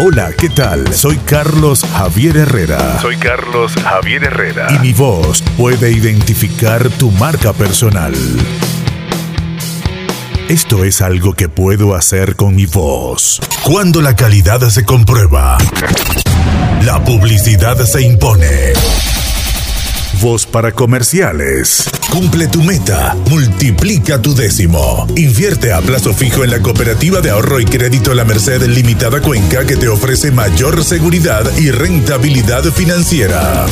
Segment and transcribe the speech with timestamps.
[0.00, 0.94] Hola, ¿qué tal?
[0.94, 3.00] Soy Carlos Javier Herrera.
[3.00, 4.68] Soy Carlos Javier Herrera.
[4.70, 8.14] Y mi voz puede identificar tu marca personal.
[10.48, 13.40] Esto es algo que puedo hacer con mi voz.
[13.64, 15.58] Cuando la calidad se comprueba,
[16.84, 18.74] la publicidad se impone.
[20.20, 21.88] Voz para comerciales.
[22.10, 23.14] Cumple tu meta.
[23.30, 25.06] Multiplica tu décimo.
[25.16, 29.64] Invierte a plazo fijo en la cooperativa de ahorro y crédito La Merced Limitada Cuenca
[29.64, 33.66] que te ofrece mayor seguridad y rentabilidad financiera.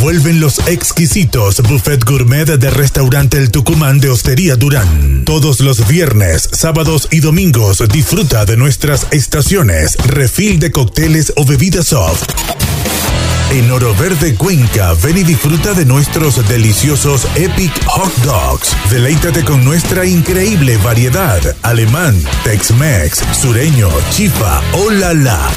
[0.00, 5.24] Vuelven los exquisitos buffet gourmet de restaurante El Tucumán de Hostería Durán.
[5.24, 11.86] Todos los viernes, sábados y domingos disfruta de nuestras estaciones, refil de cócteles o bebidas
[11.86, 12.24] soft.
[13.52, 18.74] En Oro Verde Cuenca, ven y disfruta de nuestros deliciosos Epic Hot Dogs.
[18.88, 25.50] Deleítate con nuestra increíble variedad: alemán, Tex-Mex, sureño, chifa o la la.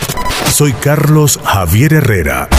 [0.51, 2.49] Soy Carlos Javier Herrera.